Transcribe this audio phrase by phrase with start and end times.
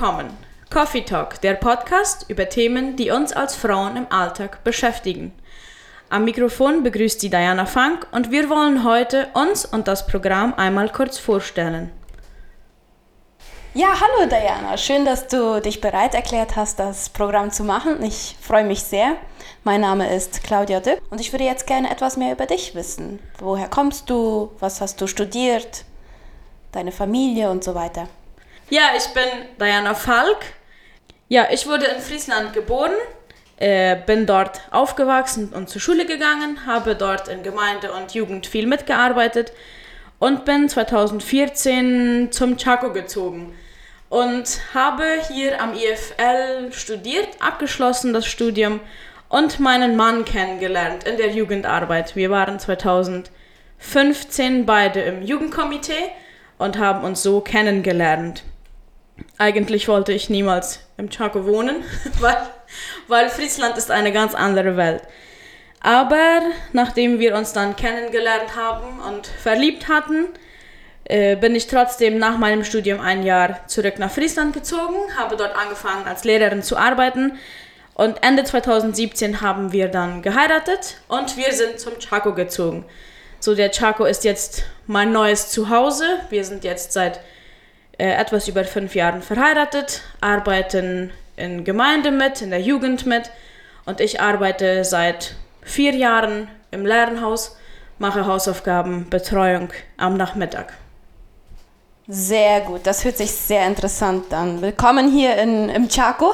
[0.00, 0.34] Willkommen.
[0.72, 5.30] Coffee Talk, der Podcast über Themen, die uns als Frauen im Alltag beschäftigen.
[6.08, 10.88] Am Mikrofon begrüßt die Diana Funk und wir wollen heute uns und das Programm einmal
[10.88, 11.92] kurz vorstellen.
[13.74, 18.02] Ja, hallo Diana, schön, dass du dich bereit erklärt hast, das Programm zu machen.
[18.02, 19.16] Ich freue mich sehr.
[19.64, 23.18] Mein Name ist Claudia Dück und ich würde jetzt gerne etwas mehr über dich wissen.
[23.38, 24.50] Woher kommst du?
[24.60, 25.84] Was hast du studiert?
[26.72, 28.08] Deine Familie und so weiter.
[28.70, 29.24] Ja, ich bin
[29.58, 30.38] Diana Falk.
[31.26, 32.92] Ja, ich wurde in Friesland geboren,
[33.56, 38.68] äh, bin dort aufgewachsen und zur Schule gegangen, habe dort in Gemeinde und Jugend viel
[38.68, 39.52] mitgearbeitet
[40.20, 43.56] und bin 2014 zum Chaco gezogen
[44.08, 48.78] und habe hier am IFL studiert, abgeschlossen das Studium
[49.28, 52.14] und meinen Mann kennengelernt in der Jugendarbeit.
[52.14, 56.12] Wir waren 2015 beide im Jugendkomitee
[56.56, 58.44] und haben uns so kennengelernt.
[59.40, 61.82] Eigentlich wollte ich niemals im Chaco wohnen,
[62.20, 62.36] weil,
[63.08, 65.02] weil Friesland ist eine ganz andere Welt.
[65.80, 66.42] Aber
[66.74, 70.26] nachdem wir uns dann kennengelernt haben und verliebt hatten,
[71.04, 75.56] äh, bin ich trotzdem nach meinem Studium ein Jahr zurück nach Friesland gezogen, habe dort
[75.56, 77.38] angefangen als Lehrerin zu arbeiten
[77.94, 82.84] und Ende 2017 haben wir dann geheiratet und wir sind zum Chaco gezogen.
[83.38, 86.04] So, der Chaco ist jetzt mein neues Zuhause.
[86.28, 87.20] Wir sind jetzt seit
[88.00, 93.30] äh, etwas über fünf Jahren verheiratet, arbeiten in Gemeinde mit, in der Jugend mit
[93.84, 97.58] und ich arbeite seit vier Jahren im Lernhaus,
[97.98, 100.72] mache Hausaufgaben, Betreuung am Nachmittag.
[102.08, 104.62] Sehr gut, das hört sich sehr interessant an.
[104.62, 106.32] Willkommen hier in, im Chaco.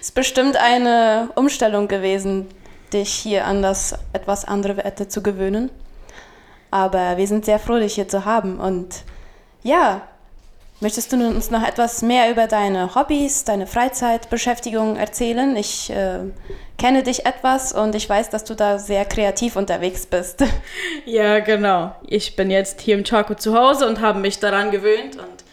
[0.06, 2.48] ist bestimmt eine Umstellung gewesen,
[2.90, 5.68] dich hier an das etwas andere Werte zu gewöhnen.
[6.70, 8.58] Aber wir sind sehr froh, dich hier zu haben.
[8.58, 9.02] Und
[9.62, 10.08] ja,
[10.82, 15.54] Möchtest du uns noch etwas mehr über deine Hobbys, deine Freizeitbeschäftigung erzählen?
[15.54, 16.20] Ich äh,
[16.78, 20.42] kenne dich etwas und ich weiß, dass du da sehr kreativ unterwegs bist.
[21.04, 21.94] Ja, genau.
[22.06, 25.44] Ich bin jetzt hier im Chaco zu Hause und habe mich daran gewöhnt und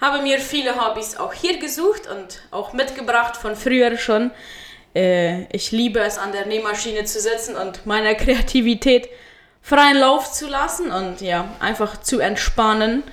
[0.00, 4.32] habe mir viele Hobbys auch hier gesucht und auch mitgebracht von früher schon.
[4.94, 9.08] Äh, ich liebe es, an der Nähmaschine zu sitzen und meiner Kreativität
[9.60, 13.04] freien Lauf zu lassen und ja, einfach zu entspannen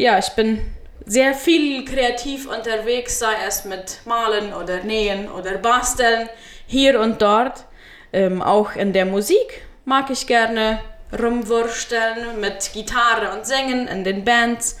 [0.00, 0.60] ja, ich bin
[1.04, 6.28] sehr viel kreativ unterwegs, sei es mit Malen oder Nähen oder Basteln,
[6.66, 7.64] hier und dort.
[8.12, 10.80] Ähm, auch in der Musik mag ich gerne
[11.16, 14.78] rumwursteln mit Gitarre und Singen in den Bands.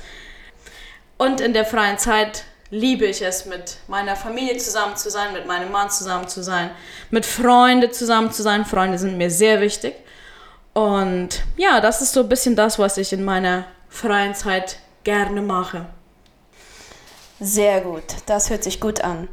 [1.18, 5.46] Und in der freien Zeit liebe ich es, mit meiner Familie zusammen zu sein, mit
[5.46, 6.70] meinem Mann zusammen zu sein,
[7.10, 8.64] mit Freunden zusammen zu sein.
[8.64, 9.94] Freunde sind mir sehr wichtig.
[10.72, 15.42] Und ja, das ist so ein bisschen das, was ich in meiner freien Zeit gerne
[15.42, 15.86] mache.
[17.40, 19.28] Sehr gut, das hört sich gut an.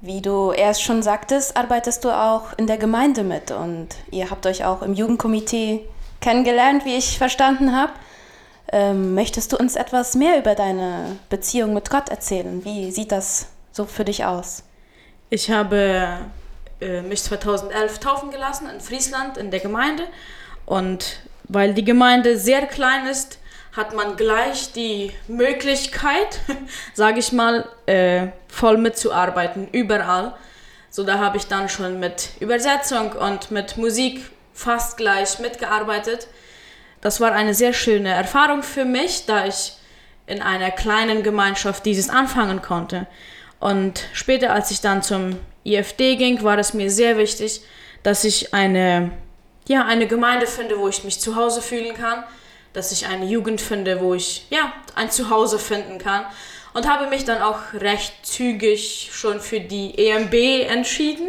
[0.00, 4.46] Wie du erst schon sagtest, arbeitest du auch in der Gemeinde mit und ihr habt
[4.46, 5.88] euch auch im Jugendkomitee
[6.20, 7.92] kennengelernt, wie ich verstanden habe.
[8.72, 12.64] Ähm, möchtest du uns etwas mehr über deine Beziehung mit Gott erzählen?
[12.64, 14.64] Wie sieht das so für dich aus?
[15.30, 16.18] Ich habe
[16.80, 20.04] äh, mich 2011 taufen gelassen in Friesland in der Gemeinde
[20.66, 23.38] und weil die Gemeinde sehr klein ist,
[23.76, 26.40] hat man gleich die Möglichkeit,
[26.94, 30.34] sage ich mal, äh, voll mitzuarbeiten, überall.
[30.88, 36.26] So, da habe ich dann schon mit Übersetzung und mit Musik fast gleich mitgearbeitet.
[37.02, 39.74] Das war eine sehr schöne Erfahrung für mich, da ich
[40.26, 43.06] in einer kleinen Gemeinschaft dieses anfangen konnte.
[43.60, 47.60] Und später, als ich dann zum IFD ging, war es mir sehr wichtig,
[48.02, 49.10] dass ich eine,
[49.68, 52.24] ja, eine Gemeinde finde, wo ich mich zu Hause fühlen kann
[52.76, 56.24] dass ich eine Jugend finde, wo ich ja ein Zuhause finden kann.
[56.74, 61.28] Und habe mich dann auch recht zügig schon für die EMB entschieden,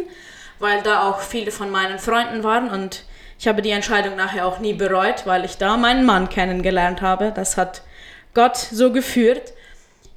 [0.58, 3.04] weil da auch viele von meinen Freunden waren und
[3.38, 7.32] ich habe die Entscheidung nachher auch nie bereut, weil ich da meinen Mann kennengelernt habe.
[7.34, 7.82] Das hat
[8.34, 9.52] Gott so geführt.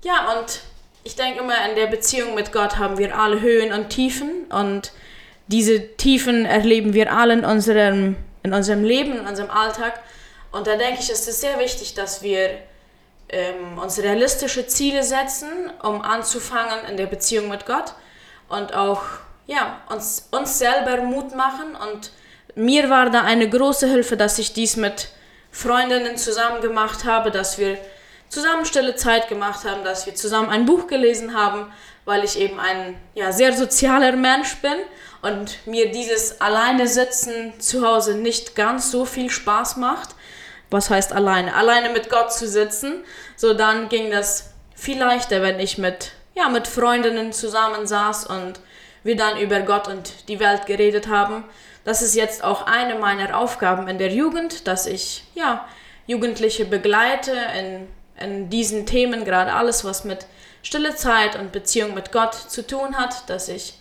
[0.03, 0.61] Ja, und
[1.03, 4.91] ich denke immer, in der Beziehung mit Gott haben wir alle Höhen und Tiefen und
[5.47, 9.99] diese Tiefen erleben wir alle in unserem, in unserem Leben, in unserem Alltag.
[10.51, 12.57] Und da denke ich, ist es sehr wichtig, dass wir
[13.29, 17.93] ähm, uns realistische Ziele setzen, um anzufangen in der Beziehung mit Gott
[18.49, 19.01] und auch
[19.47, 21.75] ja, uns, uns selber Mut machen.
[21.75, 22.11] Und
[22.55, 25.09] mir war da eine große Hilfe, dass ich dies mit
[25.51, 27.77] Freundinnen zusammen gemacht habe, dass wir
[28.29, 31.71] zusammen stille Zeit gemacht haben, dass wir zusammen ein Buch gelesen haben,
[32.05, 34.75] weil ich eben ein ja, sehr sozialer Mensch bin
[35.21, 40.15] und mir dieses alleine sitzen zu Hause nicht ganz so viel Spaß macht
[40.71, 41.53] was heißt alleine?
[41.53, 43.03] Alleine mit Gott zu sitzen.
[43.35, 48.59] So dann ging das viel leichter, wenn ich mit, ja, mit Freundinnen zusammensaß und
[49.03, 51.43] wir dann über Gott und die Welt geredet haben.
[51.83, 55.67] Das ist jetzt auch eine meiner Aufgaben in der Jugend, dass ich ja,
[56.07, 57.87] Jugendliche begleite in,
[58.19, 60.25] in diesen Themen, gerade alles, was mit
[60.63, 63.79] stille Zeit und Beziehung mit Gott zu tun hat, dass ich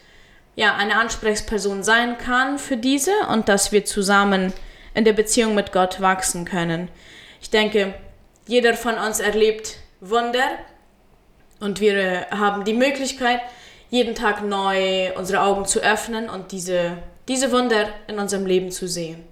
[0.57, 4.53] ja eine Ansprechperson sein kann für diese und dass wir zusammen
[5.01, 6.91] in der Beziehung mit Gott wachsen können.
[7.41, 7.95] Ich denke,
[8.47, 10.45] jeder von uns erlebt Wunder
[11.59, 13.41] und wir haben die Möglichkeit,
[13.89, 16.99] jeden Tag neu unsere Augen zu öffnen und diese,
[17.29, 19.25] diese Wunder in unserem Leben zu sehen.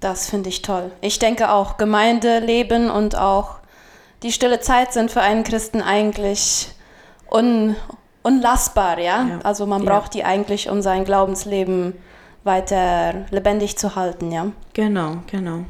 [0.00, 0.90] Das finde ich toll.
[1.00, 3.60] Ich denke auch, Gemeindeleben und auch
[4.24, 6.70] die stille Zeit sind für einen Christen eigentlich
[7.30, 7.76] un,
[8.24, 9.28] unlassbar, ja?
[9.28, 9.38] ja.
[9.44, 9.92] Also man ja.
[9.92, 11.94] braucht die eigentlich, um sein Glaubensleben
[12.44, 14.46] weiter lebendig zu halten, ja.
[14.72, 15.64] Genau, genau.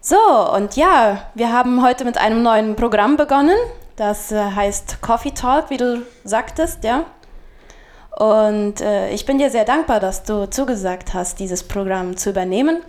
[0.00, 0.16] So,
[0.54, 3.56] und ja, wir haben heute mit einem neuen Programm begonnen.
[3.96, 7.04] Das äh, heißt Coffee Talk, wie du sagtest, ja.
[8.18, 12.82] Und äh, ich bin dir sehr dankbar, dass du zugesagt hast, dieses Programm zu übernehmen.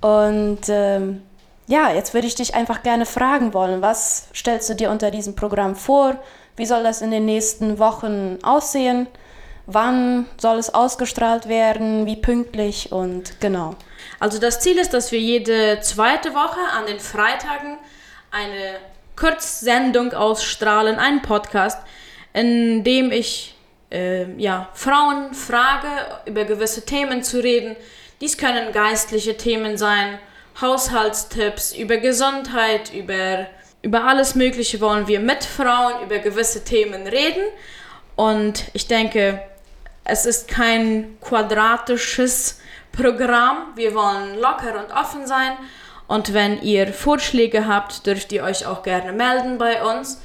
[0.00, 1.22] Und ähm,
[1.66, 5.34] ja, jetzt würde ich dich einfach gerne fragen wollen, was stellst du dir unter diesem
[5.34, 6.16] Programm vor?
[6.56, 9.06] Wie soll das in den nächsten Wochen aussehen?
[9.66, 12.06] Wann soll es ausgestrahlt werden?
[12.06, 13.76] Wie pünktlich und genau.
[14.20, 17.78] Also das Ziel ist, dass wir jede zweite Woche an den Freitagen
[18.30, 18.76] eine
[19.16, 21.78] Kurzsendung ausstrahlen, einen Podcast,
[22.34, 23.54] in dem ich
[23.90, 25.88] äh, ja, Frauen frage,
[26.26, 27.76] über gewisse Themen zu reden.
[28.20, 30.18] Dies können geistliche Themen sein,
[30.60, 33.46] Haushaltstipps, über Gesundheit, über,
[33.82, 37.44] über alles Mögliche wollen wir mit Frauen über gewisse Themen reden.
[38.16, 39.42] Und ich denke,
[40.04, 42.60] es ist kein quadratisches
[42.92, 43.72] Programm.
[43.74, 45.52] Wir wollen locker und offen sein.
[46.06, 50.20] Und wenn ihr Vorschläge habt, dürft ihr euch auch gerne melden bei uns.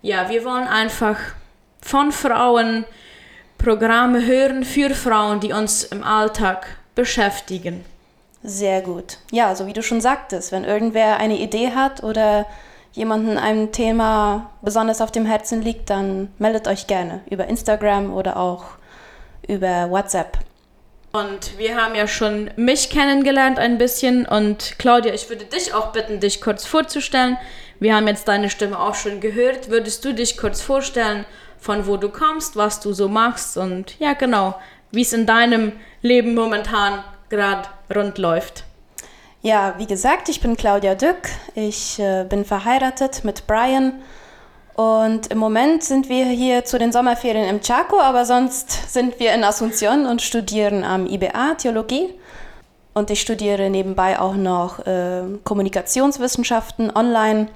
[0.00, 1.18] Ja, wir wollen einfach
[1.82, 2.84] von Frauen
[3.58, 7.84] Programme hören für Frauen, die uns im Alltag beschäftigen.
[8.42, 9.18] Sehr gut.
[9.32, 12.46] Ja, so wie du schon sagtest, wenn irgendwer eine Idee hat oder
[12.92, 18.36] jemanden ein Thema besonders auf dem Herzen liegt, dann meldet euch gerne über Instagram oder
[18.36, 18.64] auch
[19.48, 20.38] über WhatsApp.
[21.10, 25.92] Und wir haben ja schon mich kennengelernt ein bisschen und Claudia, ich würde dich auch
[25.92, 27.38] bitten, dich kurz vorzustellen.
[27.80, 29.70] Wir haben jetzt deine Stimme auch schon gehört.
[29.70, 31.24] Würdest du dich kurz vorstellen,
[31.58, 34.54] von wo du kommst, was du so machst und ja genau,
[34.90, 35.72] wie es in deinem
[36.02, 38.64] Leben momentan gerade rund läuft?
[39.40, 41.28] Ja, wie gesagt, ich bin Claudia Dück.
[41.54, 44.02] Ich äh, bin verheiratet mit Brian
[44.78, 49.34] und im Moment sind wir hier zu den Sommerferien im Chaco, aber sonst sind wir
[49.34, 52.14] in Asunción und studieren am IBA Theologie.
[52.94, 57.48] Und ich studiere nebenbei auch noch äh, Kommunikationswissenschaften online.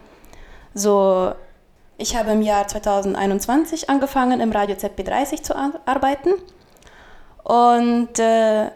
[0.75, 1.31] So,
[1.97, 6.31] ich habe im Jahr 2021 angefangen, im Radio ZB30 zu arbeiten.
[7.45, 8.67] Und äh,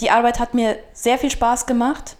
[0.00, 2.16] die Arbeit hat mir sehr viel Spaß gemacht.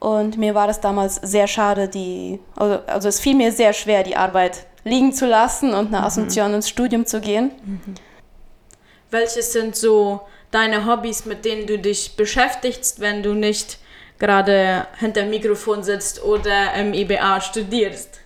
[0.00, 4.04] Und mir war es damals sehr schade, die, also, also es fiel mir sehr schwer,
[4.04, 6.56] die Arbeit liegen zu lassen und nach Asunción mhm.
[6.56, 7.52] ins Studium zu gehen.
[7.64, 7.94] Mhm.
[9.10, 13.78] Welches sind so deine Hobbys, mit denen du dich beschäftigst, wenn du nicht
[14.18, 18.20] gerade hinter dem Mikrofon sitzt oder im IBA studierst?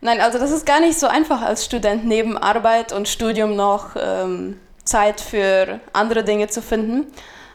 [0.00, 3.90] Nein, also das ist gar nicht so einfach als Student neben Arbeit und Studium noch
[3.96, 7.06] ähm, Zeit für andere Dinge zu finden.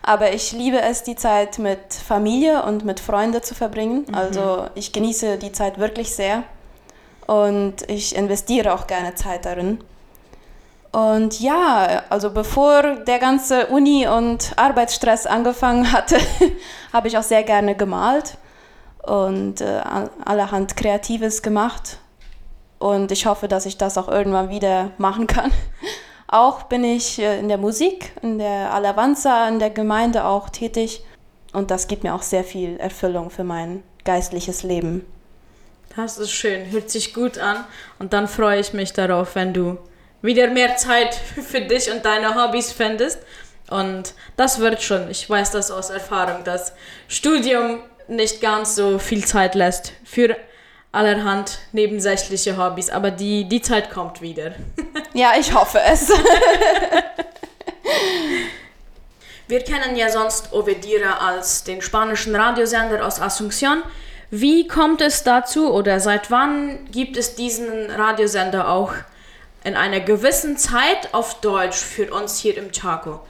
[0.01, 4.05] Aber ich liebe es, die Zeit mit Familie und mit Freunden zu verbringen.
[4.07, 4.15] Mhm.
[4.15, 6.43] Also ich genieße die Zeit wirklich sehr
[7.27, 9.79] und ich investiere auch gerne Zeit darin.
[10.91, 16.17] Und ja, also bevor der ganze Uni- und Arbeitsstress angefangen hatte,
[16.93, 18.37] habe ich auch sehr gerne gemalt
[19.03, 19.81] und äh,
[20.25, 21.99] allerhand Kreatives gemacht.
[22.79, 25.51] Und ich hoffe, dass ich das auch irgendwann wieder machen kann.
[26.29, 31.01] Auch bin ich äh, in der Musik, in der Alavanza, in der Gemeinde auch tätig.
[31.53, 35.05] Und das gibt mir auch sehr viel Erfüllung für mein geistliches Leben.
[35.97, 37.65] Das ist schön, hört sich gut an.
[37.97, 39.79] Und dann freue ich mich darauf, wenn du
[40.21, 41.15] wieder mehr Zeit
[41.49, 43.17] für dich und deine Hobbys findest.
[43.71, 45.09] Und das wird schon.
[45.09, 46.73] Ich weiß das aus Erfahrung, dass
[47.07, 50.37] Studium nicht ganz so viel Zeit lässt für
[50.91, 52.91] allerhand nebensächliche Hobbys.
[52.91, 54.53] Aber die, die Zeit kommt wieder.
[55.13, 56.11] Ja, ich hoffe es.
[59.47, 63.81] Wir kennen ja sonst Ovedira als den spanischen Radiosender aus Asunción.
[64.29, 68.93] Wie kommt es dazu oder seit wann gibt es diesen Radiosender auch
[69.63, 73.21] in einer gewissen Zeit auf Deutsch für uns hier im Chaco?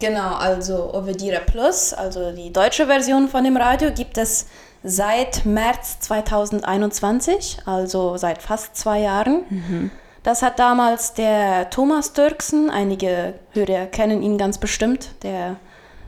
[0.00, 4.46] Genau, also Ovedira Plus, also die deutsche Version von dem Radio, gibt es
[4.84, 9.44] seit März 2021, also seit fast zwei Jahren.
[9.48, 9.90] Mhm.
[10.22, 15.56] Das hat damals der Thomas Dirksen, einige Hörer kennen ihn ganz bestimmt, der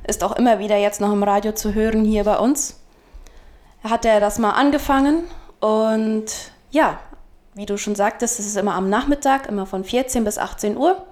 [0.07, 2.80] ist auch immer wieder jetzt noch im Radio zu hören hier bei uns.
[3.83, 5.25] Hat er das mal angefangen
[5.61, 6.27] und
[6.71, 6.99] ja,
[7.55, 11.05] wie du schon sagtest, es ist immer am Nachmittag, immer von 14 bis 18 Uhr.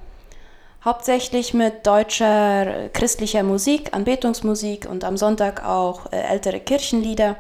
[0.85, 7.37] Hauptsächlich mit deutscher christlicher Musik, Anbetungsmusik und am Sonntag auch äh, ältere Kirchenlieder.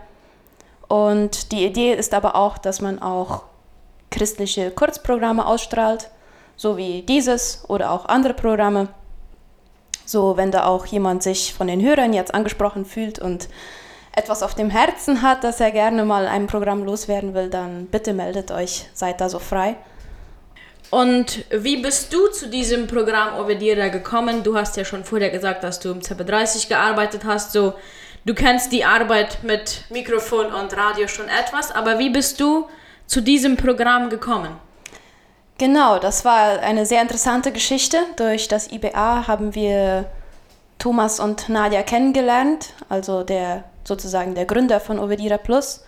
[0.88, 3.44] Und die Idee ist aber auch, dass man auch
[4.10, 6.10] christliche Kurzprogramme ausstrahlt,
[6.56, 8.88] so wie dieses oder auch andere Programme.
[10.04, 13.48] So, wenn da auch jemand sich von den Hörern jetzt angesprochen fühlt und
[14.18, 18.12] etwas auf dem Herzen hat, dass er gerne mal ein Programm loswerden will, dann bitte
[18.12, 19.76] meldet euch, seid da so frei.
[20.90, 24.42] Und wie bist du zu diesem Programm Ovedira gekommen?
[24.42, 27.52] Du hast ja schon vorher gesagt, dass du im CP30 gearbeitet hast.
[27.52, 27.74] So,
[28.24, 32.66] du kennst die Arbeit mit Mikrofon und Radio schon etwas, aber wie bist du
[33.06, 34.56] zu diesem Programm gekommen?
[35.58, 37.98] Genau, das war eine sehr interessante Geschichte.
[38.16, 40.06] Durch das IBA haben wir
[40.78, 45.84] Thomas und Nadia kennengelernt, also der sozusagen der Gründer von Ovedira Plus.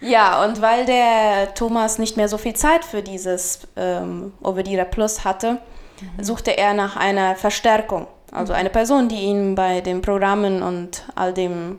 [0.00, 5.24] Ja, und weil der Thomas nicht mehr so viel Zeit für dieses ähm, Ovedira Plus
[5.24, 5.58] hatte,
[6.00, 6.24] mhm.
[6.24, 8.06] suchte er nach einer Verstärkung.
[8.32, 11.78] Also eine Person, die ihn bei den Programmen und all, dem,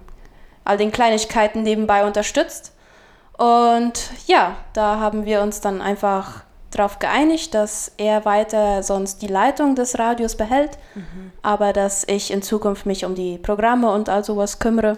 [0.63, 2.73] all den Kleinigkeiten nebenbei unterstützt.
[3.37, 9.27] Und ja, da haben wir uns dann einfach darauf geeinigt, dass er weiter sonst die
[9.27, 11.31] Leitung des Radios behält, mhm.
[11.41, 14.97] aber dass ich in Zukunft mich um die Programme und all sowas kümmere.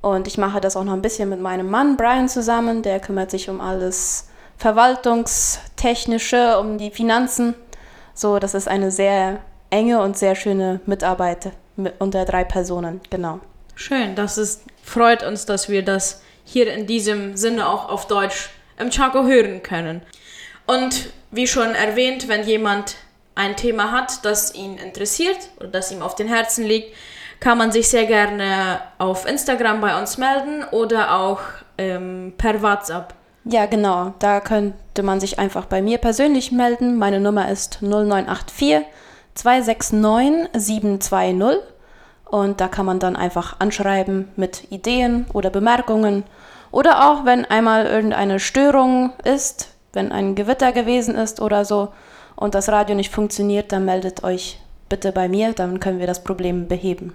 [0.00, 3.30] Und ich mache das auch noch ein bisschen mit meinem Mann Brian zusammen, der kümmert
[3.30, 7.54] sich um alles Verwaltungstechnische, um die Finanzen.
[8.14, 9.40] So, das ist eine sehr
[9.70, 11.52] enge und sehr schöne Mitarbeit
[11.98, 13.40] unter drei Personen, genau.
[13.74, 18.50] Schön, das ist, freut uns, dass wir das hier in diesem Sinne auch auf Deutsch
[18.78, 20.02] im Chaco hören können.
[20.66, 22.96] Und wie schon erwähnt, wenn jemand
[23.34, 26.92] ein Thema hat, das ihn interessiert oder das ihm auf den Herzen liegt,
[27.40, 31.40] kann man sich sehr gerne auf Instagram bei uns melden oder auch
[31.76, 33.14] ähm, per WhatsApp.
[33.44, 34.12] Ja, genau.
[34.18, 36.96] Da könnte man sich einfach bei mir persönlich melden.
[36.96, 38.84] Meine Nummer ist 0984
[39.34, 41.60] 269 720
[42.24, 46.24] und da kann man dann einfach anschreiben mit Ideen oder Bemerkungen
[46.70, 51.88] oder auch wenn einmal irgendeine Störung ist, wenn ein Gewitter gewesen ist oder so
[52.36, 56.22] und das Radio nicht funktioniert, dann meldet euch bitte bei mir, dann können wir das
[56.22, 57.14] Problem beheben.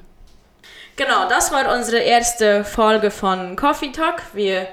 [0.95, 4.21] Genau, das war unsere erste Folge von Coffee Talk.
[4.33, 4.67] Wir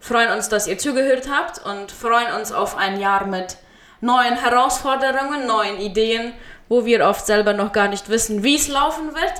[0.00, 3.56] freuen uns, dass ihr zugehört habt und freuen uns auf ein Jahr mit
[4.00, 6.34] neuen Herausforderungen, neuen Ideen,
[6.68, 9.34] wo wir oft selber noch gar nicht wissen, wie es laufen wird.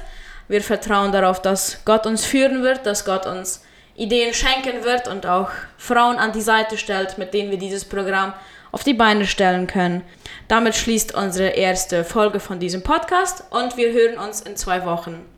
[0.48, 3.62] Wir vertrauen darauf, dass Gott uns führen wird, dass Gott uns
[3.94, 8.32] Ideen schenken wird und auch Frauen an die Seite stellt, mit denen wir dieses Programm
[8.72, 10.02] auf die Beine stellen können.
[10.48, 15.33] Damit schließt unsere erste Folge von diesem Podcast und wir hören uns in zwei Wochen.